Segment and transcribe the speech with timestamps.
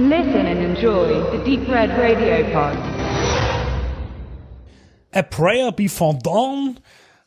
[0.00, 2.78] Listen and enjoy the Deep Red Radio Pod.
[5.10, 6.78] A Prayer Before Dawn,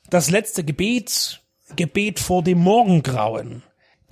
[0.09, 1.41] das letzte Gebet,
[1.75, 3.63] Gebet vor dem Morgengrauen.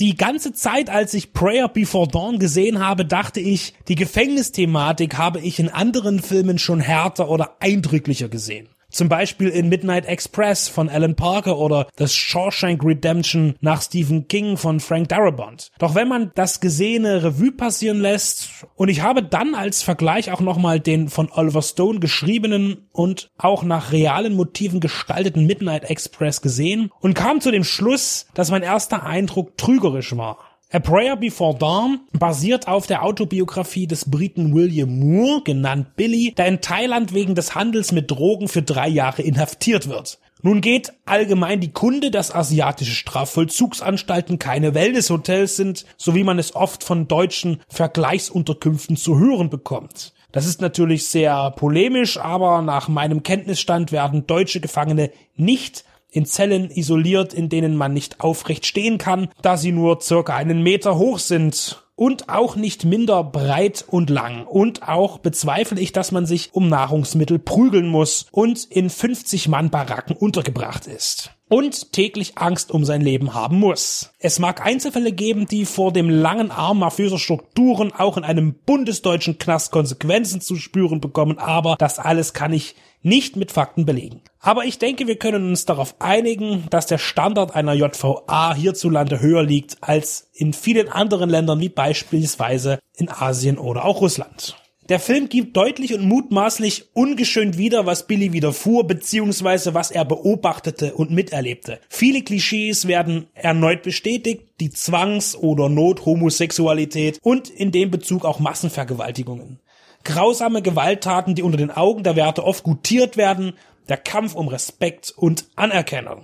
[0.02, 5.40] Die ganze Zeit, als ich Prayer Before Dawn gesehen habe, dachte ich, die Gefängnisthematik habe
[5.40, 8.68] ich in anderen Filmen schon härter oder eindrücklicher gesehen.
[8.90, 14.58] Zum Beispiel in Midnight Express von Alan Parker oder das Shawshank Redemption nach Stephen King
[14.58, 15.72] von Frank Darabont.
[15.78, 20.42] Doch wenn man das gesehene Revue passieren lässt und ich habe dann als Vergleich auch
[20.42, 26.92] nochmal den von Oliver Stone geschriebenen und auch nach realen Motiven gestalteten Midnight Express gesehen
[27.00, 30.49] und kam zu dem Schluss, dass mein erster Eindruck trügerisch war.
[30.72, 36.46] A Prayer Before Dawn basiert auf der Autobiografie des Briten William Moore, genannt Billy, der
[36.46, 40.20] in Thailand wegen des Handels mit Drogen für drei Jahre inhaftiert wird.
[40.44, 46.56] Nun geht allgemein die Kunde, dass asiatische Strafvollzugsanstalten keine Wellnesshotels sind, so wie man es
[46.56, 50.14] oft von deutschen Vergleichsunterkünften zu hören bekommt.
[50.32, 56.72] Das ist natürlich sehr polemisch, aber nach meinem Kenntnisstand werden deutsche Gefangene nicht in Zellen
[56.72, 61.20] isoliert, in denen man nicht aufrecht stehen kann, da sie nur circa einen Meter hoch
[61.20, 64.48] sind und auch nicht minder breit und lang.
[64.48, 69.70] Und auch bezweifle ich, dass man sich um Nahrungsmittel prügeln muss und in 50 Mann
[69.70, 71.32] Baracken untergebracht ist.
[71.50, 74.12] Und täglich Angst um sein Leben haben muss.
[74.20, 79.40] Es mag Einzelfälle geben, die vor dem langen Arm mafiöser Strukturen auch in einem bundesdeutschen
[79.40, 84.22] Knast Konsequenzen zu spüren bekommen, aber das alles kann ich nicht mit Fakten belegen.
[84.40, 89.44] Aber ich denke, wir können uns darauf einigen, dass der Standard einer JVA hierzulande höher
[89.44, 94.59] liegt als in vielen anderen Ländern wie beispielsweise in Asien oder auch Russland.
[94.90, 100.96] Der Film gibt deutlich und mutmaßlich ungeschönt wieder, was Billy widerfuhr, beziehungsweise was er beobachtete
[100.96, 101.80] und miterlebte.
[101.90, 109.60] Viele Klischees werden erneut bestätigt, die Zwangs- oder Not-Homosexualität und in dem Bezug auch Massenvergewaltigungen
[110.04, 113.54] grausame Gewalttaten, die unter den Augen der Werte oft gutiert werden,
[113.88, 116.24] der Kampf um Respekt und Anerkennung.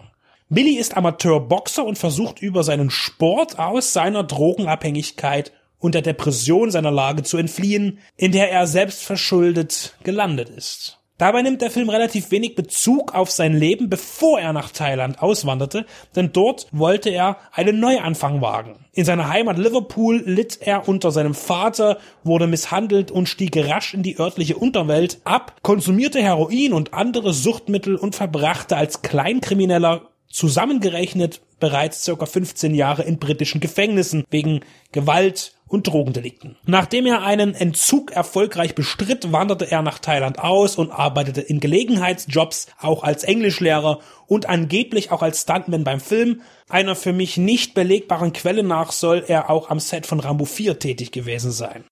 [0.49, 6.91] Billy ist Amateurboxer und versucht über seinen Sport aus seiner Drogenabhängigkeit und der Depression seiner
[6.91, 10.99] Lage zu entfliehen, in der er selbst verschuldet gelandet ist.
[11.17, 15.85] Dabei nimmt der Film relativ wenig Bezug auf sein Leben, bevor er nach Thailand auswanderte,
[16.13, 18.85] denn dort wollte er einen Neuanfang wagen.
[18.91, 24.03] In seiner Heimat Liverpool litt er unter seinem Vater, wurde misshandelt und stieg rasch in
[24.03, 32.03] die örtliche Unterwelt ab, konsumierte Heroin und andere Suchtmittel und verbrachte als Kleinkrimineller zusammengerechnet bereits
[32.03, 36.57] circa 15 Jahre in britischen Gefängnissen wegen Gewalt, und Drogendelikten.
[36.65, 42.67] Nachdem er einen Entzug erfolgreich bestritt, wanderte er nach Thailand aus und arbeitete in Gelegenheitsjobs,
[42.79, 46.41] auch als Englischlehrer und angeblich auch als Stuntman beim Film.
[46.69, 50.79] Einer für mich nicht belegbaren Quelle nach soll er auch am Set von Rambo 4
[50.79, 51.83] tätig gewesen sein.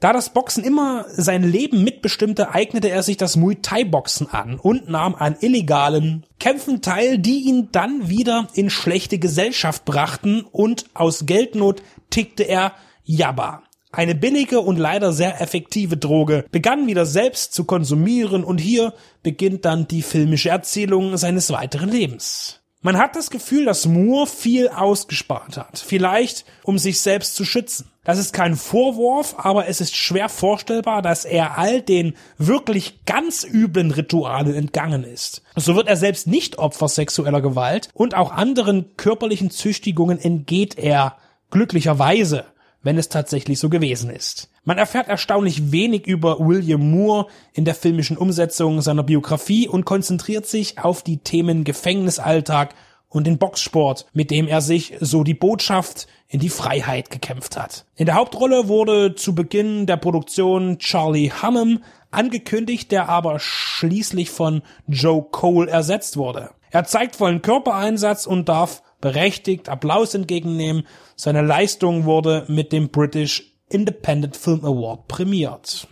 [0.00, 4.58] Da das Boxen immer sein Leben mitbestimmte, eignete er sich das Muay Thai Boxen an
[4.58, 10.86] und nahm an illegalen Kämpfen teil, die ihn dann wieder in schlechte Gesellschaft brachten und
[10.94, 12.72] aus Geldnot tickte er
[13.04, 13.62] Yaba.
[13.92, 19.66] Eine billige und leider sehr effektive Droge begann wieder selbst zu konsumieren und hier beginnt
[19.66, 22.59] dann die filmische Erzählung seines weiteren Lebens.
[22.82, 25.78] Man hat das Gefühl, dass Moore viel ausgespart hat.
[25.78, 27.90] Vielleicht, um sich selbst zu schützen.
[28.04, 33.44] Das ist kein Vorwurf, aber es ist schwer vorstellbar, dass er all den wirklich ganz
[33.44, 35.42] üblen Ritualen entgangen ist.
[35.56, 41.18] So wird er selbst nicht Opfer sexueller Gewalt und auch anderen körperlichen Züchtigungen entgeht er
[41.50, 42.46] glücklicherweise
[42.82, 44.50] wenn es tatsächlich so gewesen ist.
[44.64, 50.46] Man erfährt erstaunlich wenig über William Moore in der filmischen Umsetzung seiner Biografie und konzentriert
[50.46, 52.74] sich auf die Themen Gefängnisalltag
[53.08, 57.84] und den Boxsport, mit dem er sich so die Botschaft in die Freiheit gekämpft hat.
[57.96, 61.82] In der Hauptrolle wurde zu Beginn der Produktion Charlie Hunnam
[62.12, 66.50] angekündigt, der aber schließlich von Joe Cole ersetzt wurde.
[66.70, 70.86] Er zeigt vollen Körpereinsatz und darf berechtigt Applaus entgegennehmen.
[71.16, 75.86] Seine Leistung wurde mit dem British Independent Film Award prämiert.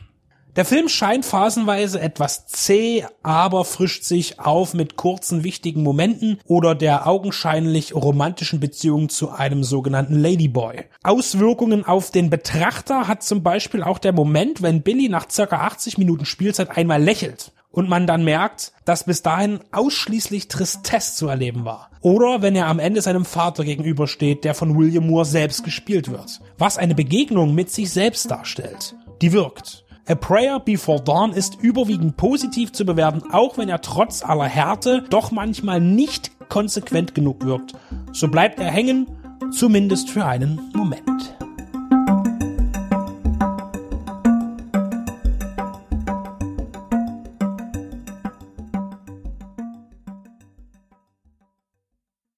[0.59, 6.75] Der Film scheint phasenweise etwas zäh, aber frischt sich auf mit kurzen wichtigen Momenten oder
[6.75, 10.87] der augenscheinlich romantischen Beziehung zu einem sogenannten Ladyboy.
[11.05, 15.97] Auswirkungen auf den Betrachter hat zum Beispiel auch der Moment, wenn Billy nach circa 80
[15.97, 21.65] Minuten Spielzeit einmal lächelt und man dann merkt, dass bis dahin ausschließlich Tristesse zu erleben
[21.65, 21.91] war.
[22.01, 26.41] Oder wenn er am Ende seinem Vater gegenübersteht, der von William Moore selbst gespielt wird.
[26.57, 28.95] Was eine Begegnung mit sich selbst darstellt.
[29.21, 29.85] Die wirkt.
[30.09, 35.05] A Prayer Before Dawn ist überwiegend positiv zu bewerten, auch wenn er trotz aller Härte
[35.11, 37.75] doch manchmal nicht konsequent genug wirkt.
[38.13, 39.07] So bleibt er hängen,
[39.53, 41.08] zumindest für einen Moment.